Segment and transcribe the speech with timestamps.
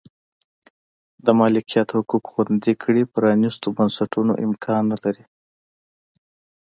[1.25, 5.23] د مالکیت حقوق خوندي کړي پرانیستو بنسټونو امکان نه لري.